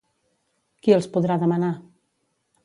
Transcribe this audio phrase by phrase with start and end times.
[0.87, 1.71] Qui els podrà demanar?